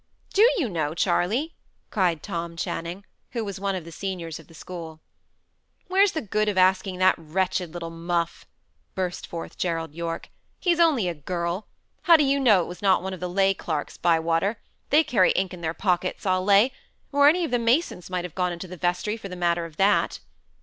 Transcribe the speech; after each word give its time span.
"Do 0.33 0.41
you 0.57 0.67
know, 0.67 0.95
Charley?" 0.95 1.53
cried 1.91 2.23
Tom 2.23 2.55
Channing, 2.57 3.05
who 3.33 3.45
was 3.45 3.59
one 3.59 3.75
of 3.75 3.85
the 3.85 3.91
seniors 3.91 4.39
of 4.39 4.47
the 4.47 4.55
school. 4.55 4.99
"Where's 5.89 6.13
the 6.13 6.23
good 6.23 6.49
of 6.49 6.57
asking 6.57 6.97
that 6.97 7.13
wretched 7.19 7.71
little 7.71 7.91
muff?" 7.91 8.47
burst 8.95 9.27
forth 9.27 9.59
Gerald 9.59 9.93
Yorke. 9.93 10.29
"He's 10.59 10.79
only 10.79 11.07
a 11.07 11.13
girl. 11.13 11.67
How 12.01 12.17
do 12.17 12.23
you 12.23 12.39
know 12.39 12.63
it 12.63 12.67
was 12.67 12.81
not 12.81 13.03
one 13.03 13.13
of 13.13 13.19
the 13.19 13.29
lay 13.29 13.53
clerks, 13.53 13.95
Bywater? 13.97 14.57
They 14.89 15.03
carry 15.03 15.33
ink 15.33 15.53
in 15.53 15.61
their 15.61 15.75
pockets, 15.75 16.25
I'll 16.25 16.43
lay. 16.43 16.71
Or 17.11 17.29
any 17.29 17.43
of 17.45 17.51
the 17.51 17.59
masons 17.59 18.09
might 18.09 18.25
have 18.25 18.33
gone 18.33 18.51
into 18.51 18.67
the 18.67 18.77
vestry, 18.77 19.17
for 19.17 19.29
the 19.29 19.35
matter 19.35 19.65
of 19.65 19.77
that." 19.77 20.19